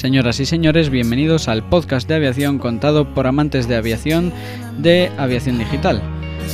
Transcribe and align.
Señoras 0.00 0.40
y 0.40 0.46
señores, 0.46 0.88
bienvenidos 0.88 1.46
al 1.46 1.62
podcast 1.62 2.08
de 2.08 2.14
aviación 2.14 2.58
contado 2.58 3.12
por 3.12 3.26
amantes 3.26 3.68
de 3.68 3.76
aviación 3.76 4.32
de 4.78 5.12
Aviación 5.18 5.58
Digital. 5.58 6.00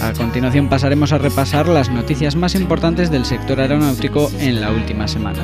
A 0.02 0.12
continuación 0.14 0.68
pasaremos 0.68 1.12
a 1.12 1.18
repasar 1.18 1.68
las 1.68 1.88
noticias 1.88 2.34
más 2.34 2.56
importantes 2.56 3.08
del 3.08 3.24
sector 3.24 3.60
aeronáutico 3.60 4.32
en 4.40 4.60
la 4.60 4.72
última 4.72 5.06
semana. 5.06 5.38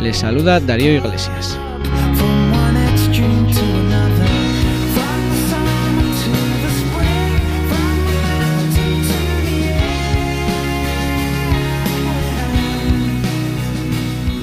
Les 0.00 0.16
saluda 0.16 0.58
Darío 0.58 0.96
Iglesias. 0.96 1.56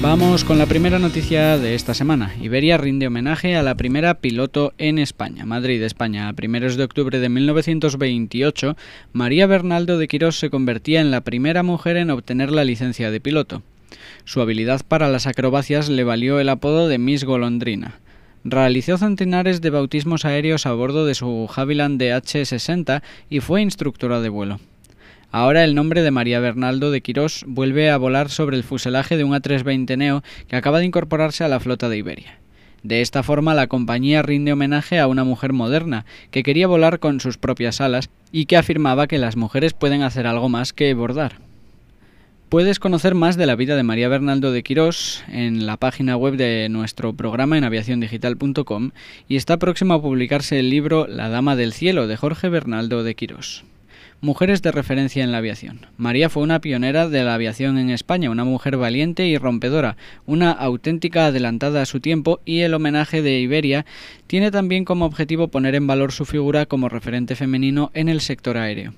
Vamos 0.02 0.42
con 0.42 0.58
la 0.58 0.66
primera 0.66 0.98
noticia 0.98 1.58
de 1.58 1.76
esta 1.76 1.94
semana. 1.94 2.34
Iberia 2.42 2.76
rinde 2.76 3.06
homenaje 3.06 3.54
a 3.54 3.62
la 3.62 3.76
primera 3.76 4.14
piloto 4.14 4.72
en 4.76 4.98
España, 4.98 5.46
Madrid, 5.46 5.80
España. 5.80 6.28
A 6.28 6.32
primeros 6.32 6.74
de 6.74 6.82
octubre 6.82 7.20
de 7.20 7.28
1928, 7.28 8.76
María 9.12 9.46
Bernaldo 9.46 9.98
de 9.98 10.08
Quirós 10.08 10.40
se 10.40 10.50
convertía 10.50 11.00
en 11.00 11.12
la 11.12 11.20
primera 11.20 11.62
mujer 11.62 11.96
en 11.96 12.10
obtener 12.10 12.50
la 12.50 12.64
licencia 12.64 13.12
de 13.12 13.20
piloto. 13.20 13.62
Su 14.24 14.40
habilidad 14.40 14.80
para 14.86 15.08
las 15.08 15.28
acrobacias 15.28 15.88
le 15.88 16.02
valió 16.02 16.40
el 16.40 16.48
apodo 16.48 16.88
de 16.88 16.98
Miss 16.98 17.22
Golondrina. 17.22 18.00
Realizó 18.42 18.98
centenares 18.98 19.60
de 19.60 19.70
bautismos 19.70 20.24
aéreos 20.24 20.66
a 20.66 20.72
bordo 20.72 21.06
de 21.06 21.14
su 21.14 21.48
Havilland 21.54 22.02
DH-60 22.02 23.02
y 23.30 23.38
fue 23.38 23.62
instructora 23.62 24.20
de 24.20 24.30
vuelo. 24.30 24.58
Ahora 25.34 25.64
el 25.64 25.74
nombre 25.74 26.02
de 26.02 26.10
María 26.10 26.40
Bernaldo 26.40 26.90
de 26.90 27.00
Quirós 27.00 27.46
vuelve 27.48 27.88
a 27.88 27.96
volar 27.96 28.28
sobre 28.28 28.54
el 28.54 28.64
fuselaje 28.64 29.16
de 29.16 29.24
un 29.24 29.32
A320 29.32 29.96
Neo 29.96 30.22
que 30.46 30.56
acaba 30.56 30.78
de 30.78 30.84
incorporarse 30.84 31.42
a 31.42 31.48
la 31.48 31.58
flota 31.58 31.88
de 31.88 31.96
Iberia. 31.96 32.38
De 32.82 33.00
esta 33.00 33.22
forma 33.22 33.54
la 33.54 33.66
compañía 33.66 34.20
rinde 34.20 34.52
homenaje 34.52 34.98
a 34.98 35.06
una 35.06 35.24
mujer 35.24 35.54
moderna 35.54 36.04
que 36.30 36.42
quería 36.42 36.66
volar 36.66 36.98
con 36.98 37.18
sus 37.18 37.38
propias 37.38 37.80
alas 37.80 38.10
y 38.30 38.44
que 38.44 38.58
afirmaba 38.58 39.06
que 39.06 39.16
las 39.16 39.36
mujeres 39.36 39.72
pueden 39.72 40.02
hacer 40.02 40.26
algo 40.26 40.50
más 40.50 40.74
que 40.74 40.92
bordar. 40.92 41.36
Puedes 42.50 42.78
conocer 42.78 43.14
más 43.14 43.38
de 43.38 43.46
la 43.46 43.56
vida 43.56 43.74
de 43.74 43.84
María 43.84 44.08
Bernaldo 44.08 44.52
de 44.52 44.62
Quirós 44.62 45.24
en 45.28 45.64
la 45.64 45.78
página 45.78 46.14
web 46.14 46.36
de 46.36 46.68
nuestro 46.68 47.14
programa 47.14 47.56
en 47.56 47.64
aviaciondigital.com 47.64 48.90
y 49.28 49.36
está 49.36 49.56
próximo 49.56 49.94
a 49.94 50.02
publicarse 50.02 50.58
el 50.58 50.68
libro 50.68 51.06
La 51.06 51.30
Dama 51.30 51.56
del 51.56 51.72
Cielo 51.72 52.06
de 52.06 52.18
Jorge 52.18 52.50
Bernaldo 52.50 53.02
de 53.02 53.14
Quirós. 53.14 53.64
Mujeres 54.24 54.62
de 54.62 54.70
referencia 54.70 55.24
en 55.24 55.32
la 55.32 55.38
aviación. 55.38 55.80
María 55.96 56.28
fue 56.28 56.44
una 56.44 56.60
pionera 56.60 57.08
de 57.08 57.24
la 57.24 57.34
aviación 57.34 57.76
en 57.76 57.90
España, 57.90 58.30
una 58.30 58.44
mujer 58.44 58.76
valiente 58.76 59.26
y 59.26 59.36
rompedora, 59.36 59.96
una 60.26 60.52
auténtica 60.52 61.26
adelantada 61.26 61.82
a 61.82 61.86
su 61.86 61.98
tiempo 61.98 62.38
y 62.44 62.60
el 62.60 62.72
homenaje 62.72 63.20
de 63.20 63.40
Iberia 63.40 63.84
tiene 64.28 64.52
también 64.52 64.84
como 64.84 65.06
objetivo 65.06 65.48
poner 65.48 65.74
en 65.74 65.88
valor 65.88 66.12
su 66.12 66.24
figura 66.24 66.66
como 66.66 66.88
referente 66.88 67.34
femenino 67.34 67.90
en 67.94 68.08
el 68.08 68.20
sector 68.20 68.58
aéreo. 68.58 68.94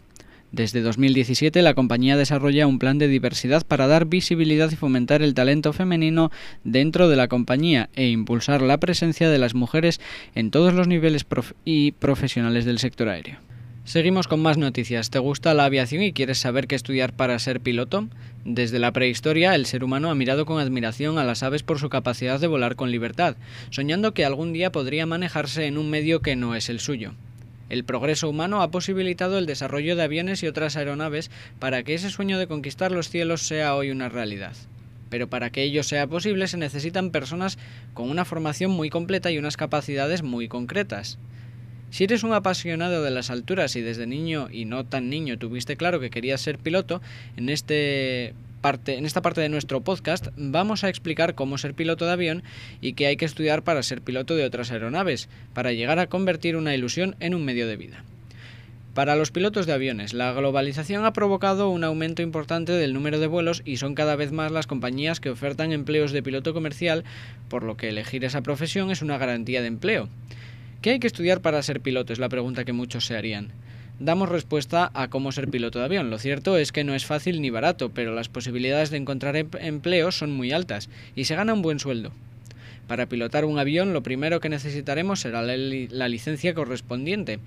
Desde 0.53 0.83
2017 0.83 1.63
la 1.63 1.73
compañía 1.73 2.19
desarrolla 2.19 2.67
un 2.67 2.79
plan 2.79 2.99
de 2.99 3.09
diversidad 3.09 3.67
para 3.67 3.87
dar 3.87 4.05
visibilidad 4.05 4.71
y 4.71 4.77
fomentar 4.77 5.23
el 5.23 5.33
talento 5.33 5.73
femenino 5.73 6.33
dentro 6.65 7.09
de 7.09 7.17
la 7.17 7.29
compañía 7.29 7.89
e 7.95 8.09
impulsar 8.09 8.61
la 8.61 8.77
presencia 8.77 9.31
de 9.31 9.39
las 9.39 9.55
mujeres 9.55 10.03
en 10.35 10.51
todos 10.51 10.75
los 10.75 10.87
niveles 10.87 11.25
y 11.65 11.93
profesionales 11.93 12.67
del 12.67 12.79
sector 12.79 13.09
aéreo. 13.09 13.39
Seguimos 13.85 14.29
con 14.29 14.41
más 14.41 14.57
noticias. 14.57 15.11
¿Te 15.11 15.19
gusta 15.19 15.53
la 15.53 15.67
aviación 15.67 16.03
y 16.03 16.15
quieres 16.15 16.39
saber 16.39 16.67
qué 16.67 16.75
estudiar 16.75 17.13
para 17.13 17.39
ser 17.39 17.61
piloto? 17.61 18.09
Desde 18.47 18.79
la 18.79 18.93
prehistoria, 18.93 19.55
el 19.55 19.67
ser 19.67 19.85
humano 19.85 20.11
ha 20.11 20.15
mirado 20.15 20.47
con 20.47 20.59
admiración 20.59 21.19
a 21.19 21.25
las 21.25 21.43
aves 21.43 21.63
por 21.63 21.79
su 21.79 21.91
capacidad 21.91 22.41
de 22.41 22.47
volar 22.47 22.77
con 22.77 22.91
libertad, 22.91 23.37
soñando 23.69 24.15
que 24.15 24.25
algún 24.25 24.55
día 24.55 24.73
podría 24.73 25.05
manejarse 25.05 25.67
en 25.67 25.77
un 25.77 25.91
medio 25.91 26.23
que 26.23 26.35
no 26.35 26.57
es 26.57 26.71
el 26.71 26.81
suyo. 26.81 27.13
El 27.69 27.85
progreso 27.85 28.31
humano 28.31 28.63
ha 28.63 28.71
posibilitado 28.71 29.37
el 29.37 29.45
desarrollo 29.45 29.97
de 29.97 30.03
aviones 30.03 30.43
y 30.43 30.47
otras 30.47 30.77
aeronaves 30.77 31.31
para 31.59 31.83
que 31.83 31.93
ese 31.93 32.09
sueño 32.09 32.39
de 32.39 32.47
conquistar 32.47 32.91
los 32.91 33.11
cielos 33.11 33.43
sea 33.43 33.75
hoy 33.75 33.91
una 33.91 34.09
realidad. 34.09 34.57
Pero 35.11 35.29
para 35.29 35.51
que 35.51 35.63
ello 35.63 35.83
sea 35.83 36.07
posible 36.07 36.47
se 36.47 36.57
necesitan 36.57 37.11
personas 37.11 37.59
con 37.93 38.09
una 38.09 38.25
formación 38.25 38.71
muy 38.71 38.89
completa 38.89 39.31
y 39.31 39.37
unas 39.37 39.59
capacidades 39.59 40.23
muy 40.23 40.49
concretas. 40.49 41.19
Si 41.95 42.03
eres 42.03 42.25
un 42.25 42.33
apasionado 42.33 43.05
de 43.05 43.13
las 43.13 43.31
alturas 43.31 43.77
y 43.77 43.81
desde 43.81 44.09
niño 44.09 44.49
y 44.51 44.65
no 44.65 44.85
tan 44.85 45.09
niño 45.09 45.39
tuviste 45.39 45.77
claro 45.77 46.01
que 46.01 46.11
querías 46.11 46.41
ser 46.41 46.59
piloto, 46.59 47.01
en 47.37 47.49
este 47.49 48.35
Parte, 48.61 48.97
en 48.97 49.07
esta 49.07 49.23
parte 49.23 49.43
de 49.43 49.49
nuestro 49.49 49.83
podcast 49.83 50.29
vamos 50.37 50.83
a 50.83 50.89
explicar 50.89 51.37
cómo 51.37 51.57
ser 51.57 51.75
piloto 51.75 52.05
de 52.05 52.13
avión 52.13 52.43
y 52.81 52.95
qué 52.95 53.07
hay 53.07 53.17
que 53.17 53.27
estudiar 53.27 53.63
para 53.63 53.85
ser 53.85 54.03
piloto 54.03 54.35
de 54.35 54.45
otras 54.45 54.73
aeronaves, 54.73 55.29
para 55.53 55.71
llegar 55.71 56.01
a 56.01 56.09
convertir 56.09 56.57
una 56.57 56.75
ilusión 56.75 57.15
en 57.21 57.33
un 57.33 57.45
medio 57.45 57.69
de 57.69 57.77
vida. 57.77 58.03
Para 58.95 59.15
los 59.15 59.31
pilotos 59.31 59.67
de 59.67 59.75
aviones, 59.75 60.15
la 60.15 60.33
globalización 60.33 61.05
ha 61.05 61.13
provocado 61.13 61.69
un 61.69 61.85
aumento 61.85 62.23
importante 62.23 62.73
del 62.73 62.93
número 62.93 63.21
de 63.21 63.29
vuelos 63.29 63.63
y 63.65 63.77
son 63.77 63.95
cada 63.95 64.17
vez 64.17 64.33
más 64.33 64.51
las 64.51 64.67
compañías 64.67 65.21
que 65.21 65.31
ofertan 65.31 65.71
empleos 65.71 66.11
de 66.11 66.25
piloto 66.25 66.55
comercial, 66.55 67.05
por 67.49 67.63
lo 67.63 67.77
que 67.77 67.91
elegir 67.91 68.25
esa 68.25 68.43
profesión 68.43 68.91
es 68.91 69.01
una 69.01 69.19
garantía 69.19 69.61
de 69.61 69.69
empleo. 69.69 70.09
¿Qué 70.85 70.91
hay 70.91 70.99
que 70.99 71.07
estudiar 71.07 71.41
para 71.41 71.63
ser 71.63 71.81
piloto? 71.81 72.13
Es 72.13 72.19
la 72.19 72.29
pregunta 72.29 72.67
que 72.67 72.75
muchos 72.75 73.07
se 73.07 73.17
harían. 73.17 73.53
Damos 74.01 74.29
respuesta 74.29 74.91
a 74.93 75.09
cómo 75.09 75.33
ser 75.33 75.49
piloto 75.49 75.79
de 75.79 75.87
avión. 75.87 76.11
Lo 76.11 76.19
cierto 76.19 76.59
es 76.59 76.73
que 76.73 76.85
no 76.85 76.95
es 76.95 77.07
fácil 77.07 77.41
ni 77.41 77.49
barato, 77.49 77.93
pero 77.95 78.15
las 78.15 78.29
posibilidades 78.29 78.91
de 78.91 78.99
encontrar 78.99 79.35
em-, 79.35 79.49
empleo 79.61 80.13
son 80.13 80.31
muy 80.31 80.53
altas 80.53 80.91
y 81.17 81.25
se 81.25 81.37
gana 81.37 81.55
un 81.55 81.63
buen 81.63 81.79
sueldo. 81.79 82.13
Para 82.87 83.07
pilotar 83.07 83.47
un 83.47 83.59
avión 83.59 83.95
lo 83.95 84.03
primero 84.03 84.41
que 84.41 84.51
necesitaremos 84.51 85.21
será 85.21 85.43
la, 85.43 86.09
licencia 86.09 86.53
correspondiente. 86.53 87.39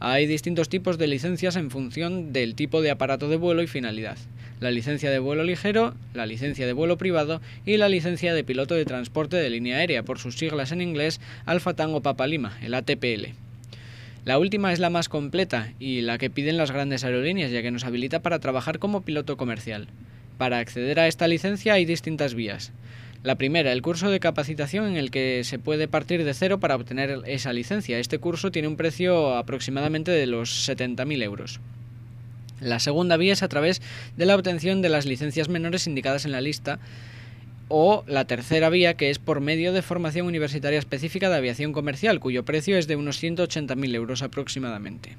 Hay 0.00 0.26
distintos 0.26 0.68
tipos 0.68 0.98
de 0.98 1.06
licencias 1.06 1.56
en 1.56 1.70
función 1.70 2.32
del 2.32 2.54
tipo 2.54 2.82
de 2.82 2.90
aparato 2.90 3.28
de 3.28 3.36
vuelo 3.36 3.62
y 3.62 3.68
finalidad. 3.68 4.18
La 4.58 4.70
licencia 4.70 5.10
de 5.10 5.20
vuelo 5.20 5.44
ligero, 5.44 5.94
la 6.12 6.26
licencia 6.26 6.66
de 6.66 6.72
vuelo 6.72 6.98
privado 6.98 7.40
y 7.64 7.76
la 7.76 7.88
licencia 7.88 8.34
de 8.34 8.44
piloto 8.44 8.74
de 8.74 8.84
transporte 8.84 9.36
de 9.36 9.48
línea 9.48 9.78
aérea, 9.78 10.02
por 10.02 10.18
sus 10.18 10.36
siglas 10.36 10.72
en 10.72 10.82
inglés 10.82 11.20
Alfa 11.46 11.74
Tango 11.74 12.02
Papa 12.02 12.26
Lima, 12.26 12.58
el 12.62 12.74
ATPL. 12.74 13.28
La 14.24 14.38
última 14.38 14.72
es 14.72 14.80
la 14.80 14.90
más 14.90 15.08
completa 15.08 15.72
y 15.78 16.02
la 16.02 16.18
que 16.18 16.28
piden 16.28 16.58
las 16.58 16.72
grandes 16.72 17.04
aerolíneas, 17.04 17.52
ya 17.52 17.62
que 17.62 17.70
nos 17.70 17.84
habilita 17.84 18.20
para 18.20 18.38
trabajar 18.38 18.78
como 18.78 19.02
piloto 19.02 19.36
comercial. 19.36 19.86
Para 20.36 20.58
acceder 20.58 21.00
a 21.00 21.06
esta 21.06 21.28
licencia 21.28 21.74
hay 21.74 21.84
distintas 21.86 22.34
vías. 22.34 22.72
La 23.22 23.34
primera, 23.34 23.70
el 23.72 23.82
curso 23.82 24.08
de 24.08 24.18
capacitación 24.18 24.86
en 24.86 24.96
el 24.96 25.10
que 25.10 25.44
se 25.44 25.58
puede 25.58 25.88
partir 25.88 26.24
de 26.24 26.32
cero 26.32 26.58
para 26.58 26.74
obtener 26.74 27.20
esa 27.26 27.52
licencia. 27.52 27.98
Este 27.98 28.18
curso 28.18 28.50
tiene 28.50 28.68
un 28.68 28.76
precio 28.76 29.36
aproximadamente 29.36 30.10
de 30.10 30.26
los 30.26 30.66
70.000 30.66 31.22
euros. 31.22 31.60
La 32.62 32.78
segunda 32.78 33.18
vía 33.18 33.34
es 33.34 33.42
a 33.42 33.48
través 33.48 33.82
de 34.16 34.24
la 34.24 34.36
obtención 34.36 34.80
de 34.80 34.88
las 34.88 35.04
licencias 35.04 35.50
menores 35.50 35.86
indicadas 35.86 36.24
en 36.24 36.32
la 36.32 36.40
lista 36.40 36.78
o 37.68 38.04
la 38.06 38.24
tercera 38.24 38.70
vía 38.70 38.94
que 38.94 39.10
es 39.10 39.18
por 39.18 39.40
medio 39.40 39.74
de 39.74 39.82
formación 39.82 40.26
universitaria 40.26 40.78
específica 40.78 41.28
de 41.28 41.36
aviación 41.36 41.72
comercial 41.72 42.20
cuyo 42.20 42.44
precio 42.46 42.78
es 42.78 42.86
de 42.86 42.96
unos 42.96 43.22
180.000 43.22 43.94
euros 43.94 44.22
aproximadamente. 44.22 45.16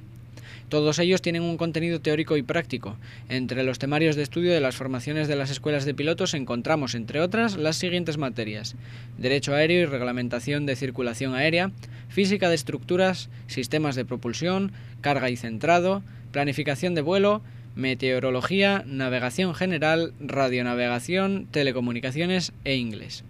Todos 0.72 1.00
ellos 1.00 1.22
tienen 1.22 1.42
un 1.42 1.58
contenido 1.58 2.00
teórico 2.00 2.38
y 2.38 2.44
práctico. 2.44 2.96
Entre 3.28 3.64
los 3.64 3.78
temarios 3.78 4.16
de 4.16 4.24
estudio 4.24 4.54
de 4.54 4.62
las 4.62 4.78
formaciones 4.78 5.28
de 5.28 5.36
las 5.36 5.50
escuelas 5.50 5.84
de 5.84 5.94
pilotos 5.94 6.34
encontramos, 6.34 6.96
entre 6.96 7.20
otras, 7.20 7.58
las 7.58 7.76
siguientes 7.76 8.18
materias. 8.18 8.78
Derecho 9.18 9.54
aéreo 9.54 9.82
y 9.82 9.86
reglamentación 9.86 10.66
de 10.66 10.78
circulación 10.78 11.36
aérea, 11.36 11.72
física 12.08 12.48
de 12.48 12.56
estructuras, 12.56 13.30
sistemas 13.48 13.98
de 13.98 14.06
propulsión, 14.06 14.72
carga 15.02 15.30
y 15.30 15.36
centrado, 15.36 16.04
planificación 16.32 16.96
de 16.96 17.02
vuelo, 17.02 17.42
meteorología, 17.76 18.86
navegación 18.88 19.54
general, 19.54 20.14
radionavegación, 20.22 21.48
telecomunicaciones 21.52 22.54
e 22.64 22.78
inglés. 22.78 23.26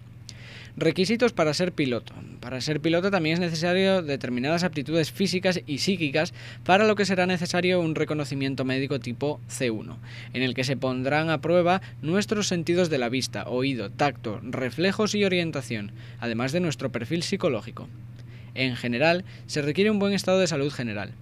Requisitos 0.76 1.34
para 1.34 1.52
ser 1.52 1.72
piloto. 1.72 2.14
Para 2.40 2.62
ser 2.62 2.80
piloto 2.80 3.10
también 3.10 3.34
es 3.34 3.40
necesario 3.40 4.00
determinadas 4.00 4.64
aptitudes 4.64 5.12
físicas 5.12 5.60
y 5.66 5.78
psíquicas, 5.78 6.32
para 6.64 6.86
lo 6.86 6.96
que 6.96 7.04
será 7.04 7.26
necesario 7.26 7.78
un 7.78 7.94
reconocimiento 7.94 8.64
médico 8.64 8.98
tipo 8.98 9.38
C1, 9.50 9.96
en 10.32 10.42
el 10.42 10.54
que 10.54 10.64
se 10.64 10.78
pondrán 10.78 11.28
a 11.28 11.42
prueba 11.42 11.82
nuestros 12.00 12.48
sentidos 12.48 12.88
de 12.88 12.96
la 12.96 13.10
vista, 13.10 13.44
oído, 13.48 13.90
tacto, 13.90 14.40
reflejos 14.42 15.14
y 15.14 15.24
orientación, 15.24 15.92
además 16.20 16.52
de 16.52 16.60
nuestro 16.60 16.90
perfil 16.90 17.22
psicológico. 17.22 17.86
En 18.54 18.74
general, 18.74 19.26
se 19.46 19.60
requiere 19.60 19.90
un 19.90 19.98
buen 19.98 20.14
estado 20.14 20.38
de 20.38 20.46
salud 20.46 20.72
general. 20.72 21.12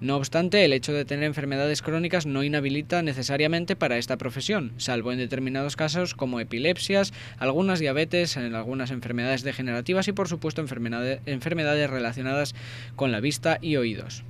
No 0.00 0.14
obstante, 0.16 0.64
el 0.64 0.72
hecho 0.72 0.92
de 0.92 1.04
tener 1.04 1.24
enfermedades 1.24 1.82
crónicas 1.82 2.24
no 2.24 2.44
inhabilita 2.44 3.02
necesariamente 3.02 3.74
para 3.74 3.98
esta 3.98 4.16
profesión, 4.16 4.72
salvo 4.76 5.10
en 5.10 5.18
determinados 5.18 5.74
casos 5.74 6.14
como 6.14 6.38
epilepsias, 6.38 7.12
algunas 7.38 7.80
diabetes, 7.80 8.36
algunas 8.36 8.92
enfermedades 8.92 9.42
degenerativas 9.42 10.06
y 10.06 10.12
por 10.12 10.28
supuesto 10.28 10.60
enfermedades 10.60 11.90
relacionadas 11.90 12.54
con 12.94 13.10
la 13.10 13.18
vista 13.18 13.58
y 13.60 13.74
oídos. 13.74 14.22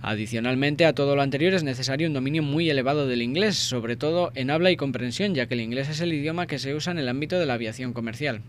Adicionalmente 0.00 0.86
a 0.86 0.94
todo 0.94 1.14
lo 1.14 1.20
anterior 1.20 1.52
es 1.52 1.62
necesario 1.62 2.08
un 2.08 2.14
dominio 2.14 2.42
muy 2.42 2.70
elevado 2.70 3.06
del 3.06 3.20
inglés, 3.20 3.56
sobre 3.56 3.96
todo 3.96 4.32
en 4.34 4.50
habla 4.50 4.70
y 4.70 4.76
comprensión, 4.76 5.34
ya 5.34 5.46
que 5.46 5.54
el 5.54 5.60
inglés 5.60 5.90
es 5.90 6.00
el 6.00 6.14
idioma 6.14 6.46
que 6.46 6.58
se 6.58 6.74
usa 6.74 6.90
en 6.92 6.98
el 6.98 7.08
ámbito 7.10 7.38
de 7.38 7.44
la 7.44 7.54
aviación 7.54 7.92
comercial. 7.92 8.40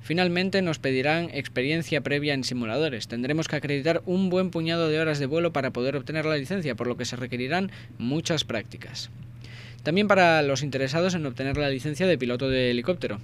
Finalmente 0.00 0.62
nos 0.62 0.78
pedirán 0.78 1.30
experiencia 1.32 2.00
previa 2.00 2.34
en 2.34 2.44
simuladores. 2.44 3.06
Tendremos 3.06 3.48
que 3.48 3.56
acreditar 3.56 4.02
un 4.06 4.30
buen 4.30 4.50
puñado 4.50 4.88
de 4.88 4.98
horas 4.98 5.18
de 5.18 5.26
vuelo 5.26 5.52
para 5.52 5.70
poder 5.70 5.96
obtener 5.96 6.24
la 6.24 6.36
licencia, 6.36 6.74
por 6.74 6.86
lo 6.86 6.96
que 6.96 7.04
se 7.04 7.16
requerirán 7.16 7.70
muchas 7.98 8.44
prácticas. 8.44 9.10
También 9.82 10.08
para 10.08 10.42
los 10.42 10.62
interesados 10.62 11.14
en 11.14 11.26
obtener 11.26 11.56
la 11.56 11.70
licencia 11.70 12.06
de 12.06 12.18
piloto 12.18 12.48
de 12.48 12.70
helicóptero. 12.70 13.20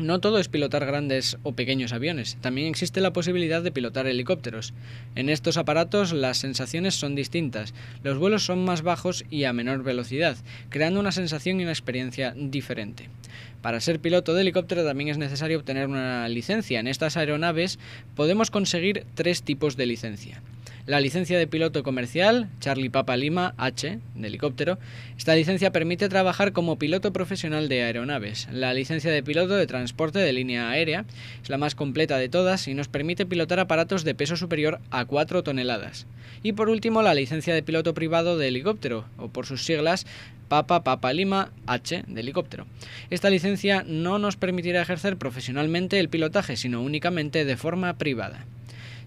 No 0.00 0.18
todo 0.18 0.38
es 0.38 0.48
pilotar 0.48 0.86
grandes 0.86 1.36
o 1.42 1.52
pequeños 1.52 1.92
aviones, 1.92 2.38
también 2.40 2.68
existe 2.68 3.02
la 3.02 3.12
posibilidad 3.12 3.62
de 3.62 3.70
pilotar 3.70 4.06
helicópteros. 4.06 4.72
En 5.14 5.28
estos 5.28 5.58
aparatos 5.58 6.14
las 6.14 6.38
sensaciones 6.38 6.94
son 6.94 7.14
distintas, 7.14 7.74
los 8.02 8.16
vuelos 8.16 8.42
son 8.42 8.64
más 8.64 8.80
bajos 8.80 9.26
y 9.28 9.44
a 9.44 9.52
menor 9.52 9.82
velocidad, 9.82 10.38
creando 10.70 11.00
una 11.00 11.12
sensación 11.12 11.60
y 11.60 11.64
una 11.64 11.72
experiencia 11.72 12.32
diferente. 12.34 13.10
Para 13.60 13.78
ser 13.80 14.00
piloto 14.00 14.32
de 14.32 14.40
helicóptero 14.40 14.86
también 14.86 15.10
es 15.10 15.18
necesario 15.18 15.58
obtener 15.58 15.86
una 15.86 16.26
licencia. 16.30 16.80
En 16.80 16.86
estas 16.86 17.18
aeronaves 17.18 17.78
podemos 18.16 18.50
conseguir 18.50 19.04
tres 19.14 19.42
tipos 19.42 19.76
de 19.76 19.84
licencia 19.84 20.40
la 20.86 21.00
licencia 21.00 21.38
de 21.38 21.46
piloto 21.46 21.82
comercial, 21.82 22.48
Charlie 22.60 22.90
Papa 22.90 23.16
Lima 23.16 23.54
H, 23.58 23.98
de 24.14 24.26
helicóptero. 24.26 24.78
Esta 25.16 25.34
licencia 25.34 25.72
permite 25.72 26.08
trabajar 26.08 26.52
como 26.52 26.78
piloto 26.78 27.12
profesional 27.12 27.68
de 27.68 27.82
aeronaves. 27.82 28.48
La 28.50 28.74
licencia 28.74 29.10
de 29.10 29.22
piloto 29.22 29.54
de 29.54 29.66
transporte 29.66 30.18
de 30.18 30.32
línea 30.32 30.70
aérea 30.70 31.04
es 31.42 31.50
la 31.50 31.58
más 31.58 31.74
completa 31.74 32.18
de 32.18 32.28
todas 32.28 32.66
y 32.68 32.74
nos 32.74 32.88
permite 32.88 33.26
pilotar 33.26 33.60
aparatos 33.60 34.04
de 34.04 34.14
peso 34.14 34.36
superior 34.36 34.80
a 34.90 35.04
4 35.04 35.42
toneladas. 35.42 36.06
Y 36.42 36.52
por 36.52 36.68
último, 36.68 37.02
la 37.02 37.14
licencia 37.14 37.54
de 37.54 37.62
piloto 37.62 37.94
privado 37.94 38.38
de 38.38 38.48
helicóptero, 38.48 39.04
o 39.18 39.28
por 39.28 39.46
sus 39.46 39.64
siglas, 39.64 40.06
Papa 40.48 40.82
Papa 40.82 41.12
Lima 41.12 41.52
H 41.66 42.04
de 42.08 42.20
helicóptero. 42.20 42.66
Esta 43.10 43.30
licencia 43.30 43.84
no 43.86 44.18
nos 44.18 44.36
permitirá 44.36 44.82
ejercer 44.82 45.16
profesionalmente 45.16 46.00
el 46.00 46.08
pilotaje, 46.08 46.56
sino 46.56 46.82
únicamente 46.82 47.44
de 47.44 47.56
forma 47.56 47.96
privada. 47.98 48.46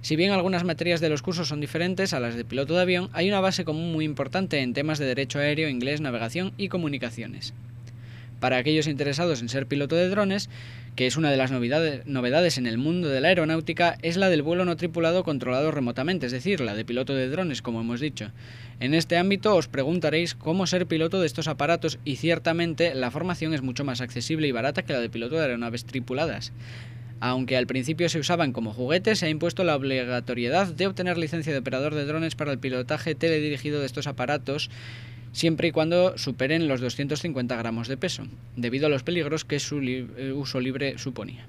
Si 0.04 0.18
bien 0.18 0.34
algunas 0.34 0.66
materias 0.66 1.00
de 1.00 1.08
los 1.08 1.22
cursos 1.22 1.48
son 1.48 1.62
diferentes 1.62 2.12
a 2.12 2.20
las 2.20 2.36
de 2.36 2.44
piloto 2.44 2.76
de 2.76 2.82
avión, 2.82 3.10
hay 3.14 3.30
una 3.30 3.40
base 3.40 3.64
común 3.64 3.94
muy 3.94 4.04
importante 4.04 4.60
en 4.60 4.74
temas 4.74 5.00
de 5.00 5.06
derecho 5.06 5.40
aéreo, 5.40 5.70
inglés, 5.70 6.02
navegación 6.02 6.52
y 6.58 6.68
comunicaciones. 6.68 7.54
Para 8.42 8.58
aquellos 8.58 8.88
interesados 8.88 9.40
en 9.40 9.48
ser 9.48 9.66
piloto 9.66 9.96
de 9.96 10.10
drones, 10.10 10.50
que 10.98 11.08
es 11.08 11.16
una 11.16 11.32
de 11.32 11.38
las 11.38 11.52
novedades, 11.52 12.58
en 12.58 12.68
el 12.68 12.78
mundo 12.78 13.08
de 13.08 13.22
la 13.22 13.30
aeronáutica, 13.30 13.98
es 14.02 14.18
la 14.18 14.28
del 14.28 14.42
vuelo 14.42 14.66
no 14.66 14.76
tripulado 14.76 15.24
controlado 15.24 15.72
remotamente, 15.72 16.26
es 16.26 16.34
decir, 16.34 16.60
la 16.60 16.76
de 16.76 16.84
piloto 16.84 17.16
de 17.16 17.30
drones, 17.30 17.62
como 17.62 17.80
hemos 17.80 18.02
dicho. 18.02 18.32
En 18.82 18.94
este 18.94 19.16
ámbito 19.16 19.56
os 19.56 19.70
preguntaréis 19.70 20.36
cómo 20.36 20.68
ser 20.68 20.86
piloto 20.86 21.22
de 21.22 21.28
estos 21.28 21.48
aparatos 21.48 21.98
y 22.04 22.18
ciertamente 22.18 22.94
la 22.94 23.10
formación 23.10 23.54
es 23.54 23.62
mucho 23.62 23.86
más 23.86 24.02
accesible 24.02 24.50
y 24.50 24.52
barata 24.52 24.82
que 24.82 24.92
la 24.92 25.00
de 25.00 25.10
piloto 25.10 25.36
de 25.36 25.44
aeronaves 25.44 25.86
tripuladas. 25.86 26.52
Aunque 27.26 27.56
al 27.56 27.68
principio 27.68 28.10
se 28.10 28.20
usaban 28.20 28.52
como 28.52 28.74
juguetes, 28.74 29.20
se 29.20 29.28
ha 29.28 29.30
impuesto 29.30 29.64
la 29.64 29.78
obligatoriedad 29.78 30.68
de 30.68 30.88
obtener 30.88 31.18
licencia 31.18 31.54
de 31.54 31.60
operador 31.60 31.96
de 31.96 32.04
drones 32.04 32.36
para 32.36 32.52
el 32.52 32.60
pilotaje 32.60 33.16
teledirigido 33.16 33.80
de 33.80 33.86
estos 33.86 34.08
aparatos 34.08 34.70
siempre 35.32 35.70
y 35.70 35.72
cuando 35.72 36.18
superen 36.18 36.68
los 36.68 36.82
250 36.82 37.56
gramos 37.56 37.88
de 37.88 37.96
peso, 37.96 38.28
debido 38.58 38.88
a 38.88 38.90
los 38.90 39.04
peligros 39.04 39.46
que 39.46 39.62
su 39.62 39.80
eh, 39.80 40.34
uso 40.34 40.60
libre 40.60 40.98
suponía. 40.98 41.48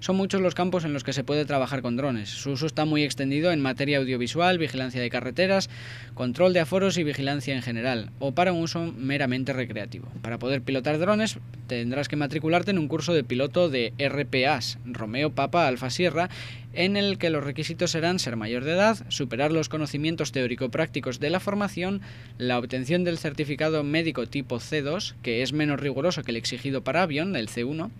Son 0.00 0.16
muchos 0.16 0.40
los 0.40 0.54
campos 0.54 0.86
en 0.86 0.94
los 0.94 1.04
que 1.04 1.12
se 1.12 1.24
puede 1.24 1.44
trabajar 1.44 1.82
con 1.82 1.96
drones. 1.96 2.30
Su 2.30 2.52
uso 2.52 2.64
está 2.64 2.86
muy 2.86 3.02
extendido 3.02 3.52
en 3.52 3.60
materia 3.60 3.98
audiovisual, 3.98 4.56
vigilancia 4.56 5.00
de 5.00 5.10
carreteras, 5.10 5.68
control 6.14 6.54
de 6.54 6.60
aforos 6.60 6.96
y 6.96 7.04
vigilancia 7.04 7.54
en 7.54 7.60
general, 7.60 8.10
o 8.18 8.32
para 8.32 8.54
un 8.54 8.62
uso 8.62 8.94
meramente 8.96 9.52
recreativo. 9.52 10.08
Para 10.22 10.38
poder 10.38 10.62
pilotar 10.62 10.98
drones 10.98 11.38
tendrás 11.66 12.08
que 12.08 12.16
matricularte 12.16 12.70
en 12.70 12.78
un 12.78 12.88
curso 12.88 13.12
de 13.12 13.24
piloto 13.24 13.68
de 13.68 13.92
RPAs, 13.98 14.78
Romeo 14.86 15.30
Papa 15.30 15.68
Alfa 15.68 15.90
Sierra, 15.90 16.30
en 16.72 16.96
el 16.96 17.18
que 17.18 17.30
los 17.30 17.44
requisitos 17.44 17.90
serán 17.90 18.18
ser 18.18 18.36
mayor 18.36 18.64
de 18.64 18.72
edad, 18.72 18.98
superar 19.08 19.52
los 19.52 19.68
conocimientos 19.68 20.32
teórico-prácticos 20.32 21.20
de 21.20 21.30
la 21.30 21.40
formación, 21.40 22.00
la 22.38 22.58
obtención 22.58 23.04
del 23.04 23.18
certificado 23.18 23.82
médico 23.82 24.26
tipo 24.26 24.56
C2, 24.56 25.14
que 25.22 25.42
es 25.42 25.52
menos 25.52 25.80
riguroso 25.80 26.22
que 26.22 26.30
el 26.30 26.36
exigido 26.36 26.82
para 26.82 27.02
avión, 27.02 27.36
el 27.36 27.48
C1, 27.48 27.90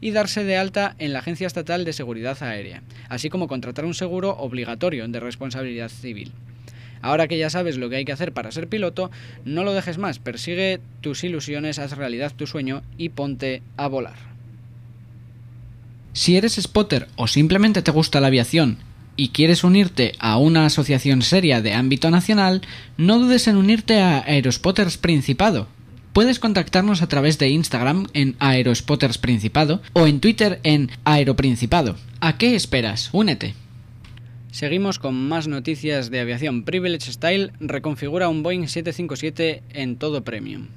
y 0.00 0.10
darse 0.10 0.44
de 0.44 0.56
alta 0.56 0.96
en 0.98 1.12
la 1.12 1.20
Agencia 1.20 1.46
Estatal 1.46 1.84
de 1.84 1.92
Seguridad 1.92 2.42
Aérea, 2.42 2.82
así 3.08 3.30
como 3.30 3.48
contratar 3.48 3.84
un 3.84 3.94
seguro 3.94 4.36
obligatorio 4.38 5.06
de 5.06 5.20
responsabilidad 5.20 5.88
civil. 5.88 6.32
Ahora 7.02 7.28
que 7.28 7.38
ya 7.38 7.50
sabes 7.50 7.76
lo 7.76 7.88
que 7.88 7.96
hay 7.96 8.04
que 8.04 8.12
hacer 8.12 8.32
para 8.32 8.50
ser 8.50 8.68
piloto, 8.68 9.10
no 9.44 9.64
lo 9.64 9.74
dejes 9.74 9.98
más, 9.98 10.18
persigue 10.18 10.80
tus 11.00 11.22
ilusiones, 11.24 11.78
haz 11.78 11.96
realidad 11.96 12.32
tu 12.34 12.46
sueño 12.46 12.82
y 12.98 13.10
ponte 13.10 13.62
a 13.76 13.86
volar. 13.86 14.35
Si 16.16 16.34
eres 16.38 16.54
spotter 16.54 17.08
o 17.16 17.26
simplemente 17.26 17.82
te 17.82 17.90
gusta 17.90 18.22
la 18.22 18.28
aviación 18.28 18.78
y 19.16 19.28
quieres 19.28 19.64
unirte 19.64 20.12
a 20.18 20.38
una 20.38 20.64
asociación 20.64 21.20
seria 21.20 21.60
de 21.60 21.74
ámbito 21.74 22.10
nacional, 22.10 22.62
no 22.96 23.18
dudes 23.18 23.46
en 23.48 23.58
unirte 23.58 24.00
a 24.00 24.20
Aerospotters 24.20 24.96
Principado. 24.96 25.68
Puedes 26.14 26.38
contactarnos 26.38 27.02
a 27.02 27.06
través 27.06 27.38
de 27.38 27.50
Instagram 27.50 28.06
en 28.14 28.34
Aerospotters 28.38 29.18
Principado 29.18 29.82
o 29.92 30.06
en 30.06 30.20
Twitter 30.20 30.58
en 30.62 30.90
Aeroprincipado. 31.04 31.96
¿A 32.20 32.38
qué 32.38 32.54
esperas? 32.54 33.10
Únete. 33.12 33.54
Seguimos 34.50 34.98
con 34.98 35.28
más 35.28 35.48
noticias 35.48 36.10
de 36.10 36.20
aviación. 36.20 36.64
Privilege 36.64 37.12
Style 37.12 37.52
reconfigura 37.60 38.30
un 38.30 38.42
Boeing 38.42 38.68
757 38.68 39.62
en 39.74 39.98
todo 39.98 40.24
premium. 40.24 40.68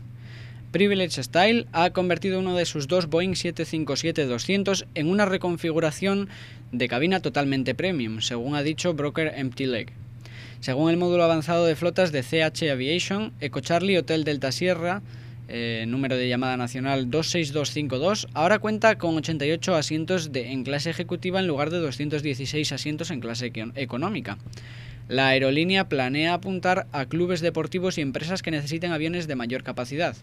Privilege 0.71 1.23
Style 1.23 1.65
ha 1.71 1.89
convertido 1.89 2.37
uno 2.37 2.55
de 2.55 2.65
sus 2.65 2.87
dos 2.87 3.07
Boeing 3.07 3.31
757-200 3.31 4.85
en 4.93 5.07
una 5.07 5.25
reconfiguración 5.25 6.29
de 6.71 6.87
cabina 6.87 7.21
totalmente 7.21 7.73
premium, 7.73 8.21
según 8.21 8.53
ha 8.53 8.61
dicho 8.61 8.93
Broker 8.93 9.33
Empty 9.35 9.65
Leg. 9.65 9.93
Según 10.59 10.91
el 10.91 10.97
módulo 10.97 11.23
avanzado 11.23 11.65
de 11.65 11.75
flotas 11.75 12.11
de 12.11 12.21
CH 12.21 12.69
Aviation, 12.71 13.33
EcoCharlie 13.39 13.97
Hotel 13.97 14.23
Delta 14.23 14.51
Sierra, 14.51 15.01
eh, 15.47 15.85
número 15.87 16.15
de 16.15 16.29
llamada 16.29 16.55
nacional 16.55 17.09
26252, 17.09 18.27
ahora 18.35 18.59
cuenta 18.59 18.99
con 18.99 19.17
88 19.17 19.73
asientos 19.73 20.31
de, 20.31 20.51
en 20.51 20.63
clase 20.63 20.91
ejecutiva 20.91 21.39
en 21.39 21.47
lugar 21.47 21.71
de 21.71 21.79
216 21.79 22.71
asientos 22.73 23.09
en 23.09 23.21
clase 23.21 23.51
económica. 23.73 24.37
La 25.07 25.29
aerolínea 25.29 25.89
planea 25.89 26.35
apuntar 26.35 26.85
a 26.91 27.07
clubes 27.07 27.41
deportivos 27.41 27.97
y 27.97 28.01
empresas 28.01 28.43
que 28.43 28.51
necesiten 28.51 28.91
aviones 28.91 29.27
de 29.27 29.35
mayor 29.35 29.63
capacidad. 29.63 30.15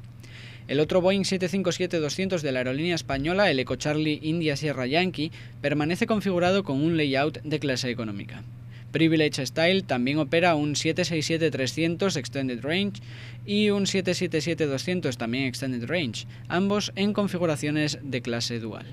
El 0.68 0.80
otro 0.80 1.00
Boeing 1.00 1.22
757-200 1.22 2.40
de 2.40 2.50
la 2.50 2.58
aerolínea 2.58 2.96
española, 2.96 3.50
el 3.50 3.60
Eco 3.60 3.76
Charlie 3.76 4.18
India 4.22 4.56
Sierra 4.56 4.86
Yankee, 4.86 5.30
permanece 5.60 6.06
configurado 6.06 6.64
con 6.64 6.82
un 6.82 6.96
layout 6.96 7.40
de 7.42 7.60
clase 7.60 7.88
económica. 7.88 8.42
Privilege 8.90 9.46
Style 9.46 9.82
también 9.82 10.18
opera 10.18 10.54
un 10.54 10.74
767-300 10.74 12.16
Extended 12.16 12.60
Range 12.62 13.00
y 13.44 13.70
un 13.70 13.84
777-200 13.84 15.16
también 15.16 15.44
Extended 15.44 15.84
Range, 15.86 16.26
ambos 16.48 16.92
en 16.96 17.12
configuraciones 17.12 17.98
de 18.02 18.22
clase 18.22 18.58
dual. 18.58 18.86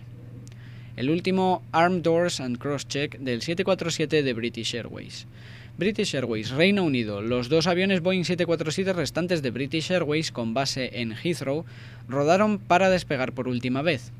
El 0.96 1.10
último 1.10 1.63
Arm 1.72 2.03
Doors 2.03 2.39
and 2.39 2.60
Cross 2.60 2.88
Check 2.88 3.18
del 3.18 3.42
747 3.42 4.22
de 4.22 4.34
British 4.34 4.75
Airways. 4.75 5.25
British 5.75 6.13
Airways, 6.13 6.51
Reino 6.51 6.84
Unido. 6.84 7.24
Los 7.24 7.50
dos 7.50 7.65
aviones 7.65 8.01
Boeing 8.01 8.25
747 8.25 8.94
restantes 8.94 9.42
de 9.42 9.50
British 9.50 9.92
Airways 9.92 10.32
con 10.32 10.53
base 10.53 11.01
en 11.01 11.13
Heathrow 11.13 11.65
rodaron 12.08 12.60
para 12.60 12.92
despegar 12.92 13.34
por 13.34 13.48
última 13.48 13.82
vez. 13.82 14.12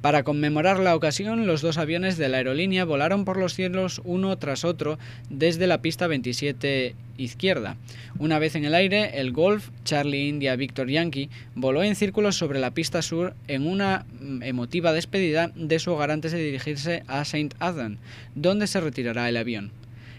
Para 0.00 0.22
conmemorar 0.22 0.78
la 0.78 0.94
ocasión, 0.94 1.48
los 1.48 1.60
dos 1.60 1.78
aviones 1.78 2.18
de 2.18 2.28
la 2.28 2.36
aerolínea 2.36 2.84
volaron 2.84 3.24
por 3.24 3.36
los 3.36 3.54
cielos 3.54 4.00
uno 4.04 4.36
tras 4.38 4.64
otro 4.64 4.96
desde 5.28 5.66
la 5.66 5.82
pista 5.82 6.06
27 6.06 6.94
izquierda. 7.16 7.76
Una 8.20 8.38
vez 8.38 8.54
en 8.54 8.64
el 8.64 8.76
aire, 8.76 9.18
el 9.18 9.32
Golf 9.32 9.70
Charlie 9.82 10.28
India 10.28 10.54
Victor 10.54 10.88
Yankee 10.88 11.30
voló 11.56 11.82
en 11.82 11.96
círculos 11.96 12.36
sobre 12.36 12.60
la 12.60 12.70
pista 12.70 13.02
sur 13.02 13.34
en 13.48 13.66
una 13.66 14.06
mm, 14.20 14.44
emotiva 14.44 14.92
despedida 14.92 15.50
de 15.56 15.80
su 15.80 15.90
hogar 15.90 16.12
antes 16.12 16.30
de 16.30 16.44
dirigirse 16.44 17.02
a 17.08 17.22
St. 17.22 17.56
Athan, 17.58 17.98
donde 18.36 18.68
se 18.68 18.80
retirará 18.80 19.28
el 19.28 19.36
avión. 19.36 19.72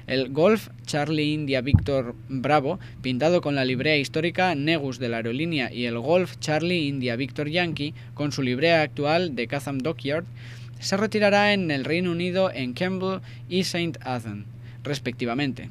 El 0.08 0.30
Golf 0.30 0.70
Charlie 0.86 1.34
India 1.34 1.60
Victor 1.60 2.16
Bravo, 2.30 2.80
pintado 3.02 3.42
con 3.42 3.56
la 3.56 3.66
librea 3.66 3.98
histórica 3.98 4.56
Negus 4.56 5.00
de 5.00 5.10
la 5.10 5.18
aerolínea, 5.18 5.70
y 5.70 5.84
el 5.84 6.00
Golf 6.00 6.38
Charlie 6.40 6.88
India 6.88 7.18
Victor 7.18 7.50
Yankee, 7.50 7.94
con 8.14 8.32
su 8.32 8.42
librea 8.42 8.84
actual 8.84 9.36
de 9.36 9.48
Catham 9.48 9.80
Dockyard, 9.80 10.24
se 10.80 10.96
retirará 10.96 11.52
en 11.52 11.72
el 11.72 11.84
Reino 11.84 12.12
Unido 12.12 12.50
en 12.54 12.72
Campbell 12.72 13.20
y 13.50 13.60
St. 13.60 14.00
Athan, 14.02 14.46
respectivamente. 14.82 15.70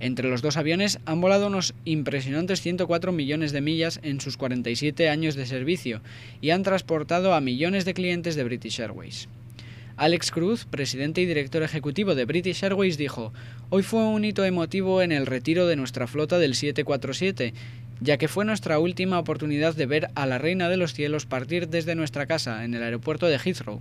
Entre 0.00 0.28
los 0.28 0.42
dos 0.42 0.58
aviones 0.58 1.00
han 1.06 1.22
volado 1.22 1.46
unos 1.46 1.74
impresionantes 1.86 2.60
104 2.60 3.10
millones 3.12 3.52
de 3.52 3.62
millas 3.62 4.00
en 4.02 4.20
sus 4.20 4.36
47 4.36 5.08
años 5.08 5.34
de 5.34 5.46
servicio 5.46 6.02
y 6.42 6.50
han 6.50 6.62
transportado 6.62 7.32
a 7.32 7.40
millones 7.40 7.86
de 7.86 7.94
clientes 7.94 8.36
de 8.36 8.44
British 8.44 8.80
Airways. 8.80 9.28
Alex 9.98 10.30
Cruz, 10.30 10.64
presidente 10.64 11.20
y 11.20 11.26
director 11.26 11.64
ejecutivo 11.64 12.14
de 12.14 12.24
British 12.24 12.62
Airways, 12.62 12.96
dijo, 12.96 13.32
Hoy 13.68 13.82
fue 13.82 14.04
un 14.04 14.24
hito 14.24 14.44
emotivo 14.44 15.02
en 15.02 15.10
el 15.10 15.26
retiro 15.26 15.66
de 15.66 15.74
nuestra 15.74 16.06
flota 16.06 16.38
del 16.38 16.54
747, 16.54 17.52
ya 18.00 18.16
que 18.16 18.28
fue 18.28 18.44
nuestra 18.44 18.78
última 18.78 19.18
oportunidad 19.18 19.74
de 19.74 19.86
ver 19.86 20.10
a 20.14 20.24
la 20.26 20.38
Reina 20.38 20.68
de 20.68 20.76
los 20.76 20.92
Cielos 20.92 21.26
partir 21.26 21.68
desde 21.68 21.96
nuestra 21.96 22.26
casa 22.26 22.64
en 22.64 22.74
el 22.74 22.84
aeropuerto 22.84 23.26
de 23.26 23.40
Heathrow. 23.40 23.80